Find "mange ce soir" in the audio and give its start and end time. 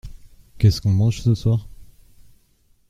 0.93-1.67